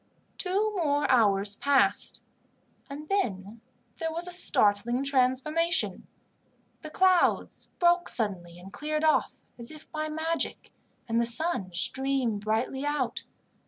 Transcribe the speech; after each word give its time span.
Two 0.39 0.73
more 0.75 1.07
hours 1.11 1.55
passed, 1.55 2.23
and 2.89 3.07
then 3.07 3.61
there 3.99 4.11
was 4.11 4.25
a 4.27 4.31
startling 4.31 5.03
transformation. 5.03 6.07
The 6.81 6.89
clouds 6.89 7.67
broke 7.77 8.09
suddenly 8.09 8.57
and 8.57 8.73
cleared 8.73 9.03
off, 9.03 9.43
as 9.59 9.69
if 9.69 9.91
by 9.91 10.09
magic, 10.09 10.71
and 11.07 11.21
the 11.21 11.27
sun 11.27 11.71
streamed 11.75 12.41
brightly 12.43 12.83
out. 12.83 13.25